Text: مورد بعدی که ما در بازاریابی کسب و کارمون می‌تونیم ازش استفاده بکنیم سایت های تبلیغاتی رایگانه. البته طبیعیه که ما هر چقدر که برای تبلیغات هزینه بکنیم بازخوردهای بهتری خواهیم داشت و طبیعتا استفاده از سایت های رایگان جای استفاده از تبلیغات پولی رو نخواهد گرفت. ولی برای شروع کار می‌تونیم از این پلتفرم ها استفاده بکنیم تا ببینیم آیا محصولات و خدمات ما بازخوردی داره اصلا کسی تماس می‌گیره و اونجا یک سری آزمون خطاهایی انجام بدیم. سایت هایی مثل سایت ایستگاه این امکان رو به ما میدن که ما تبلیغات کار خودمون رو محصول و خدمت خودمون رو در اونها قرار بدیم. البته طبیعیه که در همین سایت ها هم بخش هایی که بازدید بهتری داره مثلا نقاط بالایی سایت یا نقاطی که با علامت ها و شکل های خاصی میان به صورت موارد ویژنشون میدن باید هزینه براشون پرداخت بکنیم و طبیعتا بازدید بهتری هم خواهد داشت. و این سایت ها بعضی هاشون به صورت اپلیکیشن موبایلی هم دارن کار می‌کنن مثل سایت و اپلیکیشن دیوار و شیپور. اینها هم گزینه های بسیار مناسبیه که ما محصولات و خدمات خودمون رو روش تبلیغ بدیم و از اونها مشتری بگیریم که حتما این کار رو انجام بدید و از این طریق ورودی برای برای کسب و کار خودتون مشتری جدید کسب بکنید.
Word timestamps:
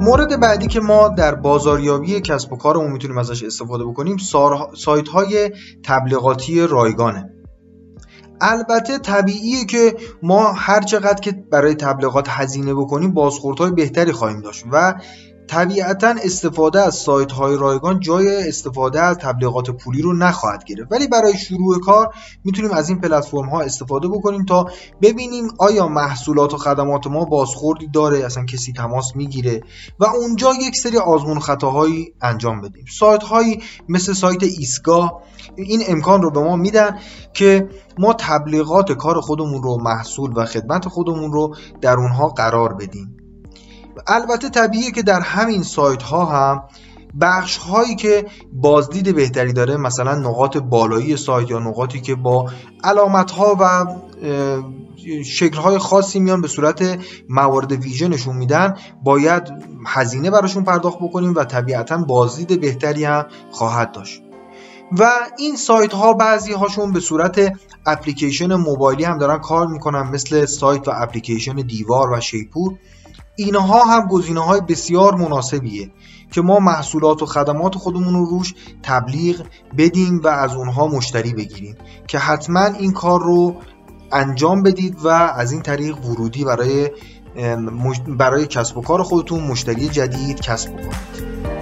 مورد 0.00 0.40
بعدی 0.40 0.66
که 0.66 0.80
ما 0.80 1.08
در 1.08 1.34
بازاریابی 1.34 2.20
کسب 2.20 2.52
و 2.52 2.56
کارمون 2.56 2.92
می‌تونیم 2.92 3.18
ازش 3.18 3.42
استفاده 3.42 3.84
بکنیم 3.84 4.16
سایت 4.76 5.08
های 5.08 5.50
تبلیغاتی 5.84 6.66
رایگانه. 6.66 7.32
البته 8.40 8.98
طبیعیه 8.98 9.64
که 9.64 9.96
ما 10.22 10.52
هر 10.52 10.80
چقدر 10.80 11.20
که 11.20 11.32
برای 11.32 11.74
تبلیغات 11.74 12.28
هزینه 12.28 12.74
بکنیم 12.74 13.14
بازخوردهای 13.14 13.70
بهتری 13.70 14.12
خواهیم 14.12 14.40
داشت 14.40 14.64
و 14.72 14.94
طبیعتا 15.48 16.14
استفاده 16.24 16.80
از 16.80 16.94
سایت 16.94 17.32
های 17.32 17.56
رایگان 17.56 18.00
جای 18.00 18.48
استفاده 18.48 19.00
از 19.00 19.16
تبلیغات 19.16 19.70
پولی 19.70 20.02
رو 20.02 20.12
نخواهد 20.12 20.64
گرفت. 20.64 20.92
ولی 20.92 21.08
برای 21.08 21.38
شروع 21.38 21.80
کار 21.80 22.14
می‌تونیم 22.44 22.70
از 22.70 22.88
این 22.88 23.00
پلتفرم 23.00 23.48
ها 23.48 23.60
استفاده 23.60 24.08
بکنیم 24.08 24.44
تا 24.44 24.66
ببینیم 25.02 25.48
آیا 25.58 25.88
محصولات 25.88 26.54
و 26.54 26.56
خدمات 26.56 27.06
ما 27.06 27.24
بازخوردی 27.24 27.86
داره 27.86 28.24
اصلا 28.24 28.44
کسی 28.44 28.72
تماس 28.72 29.16
می‌گیره 29.16 29.60
و 30.00 30.04
اونجا 30.04 30.52
یک 30.54 30.76
سری 30.76 30.98
آزمون 30.98 31.40
خطاهایی 31.40 32.12
انجام 32.22 32.60
بدیم. 32.60 32.84
سایت 32.98 33.22
هایی 33.22 33.62
مثل 33.88 34.12
سایت 34.12 34.42
ایستگاه 34.42 35.22
این 35.56 35.82
امکان 35.88 36.22
رو 36.22 36.30
به 36.30 36.40
ما 36.40 36.56
میدن 36.56 36.98
که 37.32 37.68
ما 37.98 38.12
تبلیغات 38.12 38.92
کار 38.92 39.20
خودمون 39.20 39.62
رو 39.62 39.82
محصول 39.82 40.32
و 40.36 40.44
خدمت 40.44 40.88
خودمون 40.88 41.32
رو 41.32 41.54
در 41.80 41.96
اونها 41.96 42.28
قرار 42.28 42.74
بدیم. 42.74 43.15
البته 44.06 44.48
طبیعیه 44.48 44.90
که 44.90 45.02
در 45.02 45.20
همین 45.20 45.62
سایت 45.62 46.02
ها 46.02 46.24
هم 46.24 46.62
بخش 47.20 47.56
هایی 47.56 47.96
که 47.96 48.26
بازدید 48.52 49.14
بهتری 49.14 49.52
داره 49.52 49.76
مثلا 49.76 50.14
نقاط 50.14 50.56
بالایی 50.56 51.16
سایت 51.16 51.50
یا 51.50 51.58
نقاطی 51.58 52.00
که 52.00 52.14
با 52.14 52.50
علامت 52.84 53.30
ها 53.30 53.56
و 53.60 53.86
شکل 55.24 55.58
های 55.58 55.78
خاصی 55.78 56.20
میان 56.20 56.40
به 56.40 56.48
صورت 56.48 56.98
موارد 57.28 57.72
ویژنشون 57.72 58.36
میدن 58.36 58.74
باید 59.04 59.42
هزینه 59.86 60.30
براشون 60.30 60.64
پرداخت 60.64 60.98
بکنیم 60.98 61.34
و 61.34 61.44
طبیعتا 61.44 61.96
بازدید 61.96 62.60
بهتری 62.60 63.04
هم 63.04 63.26
خواهد 63.50 63.92
داشت. 63.92 64.22
و 64.98 65.10
این 65.38 65.56
سایت 65.56 65.92
ها 65.92 66.12
بعضی 66.12 66.52
هاشون 66.52 66.92
به 66.92 67.00
صورت 67.00 67.52
اپلیکیشن 67.86 68.54
موبایلی 68.54 69.04
هم 69.04 69.18
دارن 69.18 69.38
کار 69.38 69.66
می‌کنن 69.66 70.02
مثل 70.02 70.44
سایت 70.44 70.88
و 70.88 70.92
اپلیکیشن 70.94 71.54
دیوار 71.54 72.12
و 72.12 72.20
شیپور. 72.20 72.74
اینها 73.36 73.84
هم 73.84 74.08
گزینه 74.08 74.40
های 74.40 74.60
بسیار 74.60 75.14
مناسبیه 75.14 75.90
که 76.30 76.40
ما 76.42 76.58
محصولات 76.58 77.22
و 77.22 77.26
خدمات 77.26 77.74
خودمون 77.74 78.14
رو 78.14 78.24
روش 78.24 78.54
تبلیغ 78.82 79.46
بدیم 79.78 80.20
و 80.24 80.28
از 80.28 80.54
اونها 80.54 80.86
مشتری 80.86 81.34
بگیریم 81.34 81.76
که 82.06 82.18
حتما 82.18 82.64
این 82.64 82.92
کار 82.92 83.22
رو 83.22 83.56
انجام 84.12 84.62
بدید 84.62 84.96
و 85.04 85.08
از 85.08 85.52
این 85.52 85.62
طریق 85.62 86.04
ورودی 86.04 86.44
برای 86.44 86.90
برای 88.18 88.46
کسب 88.46 88.78
و 88.78 88.82
کار 88.82 89.02
خودتون 89.02 89.40
مشتری 89.40 89.88
جدید 89.88 90.40
کسب 90.40 90.72
بکنید. 90.72 91.55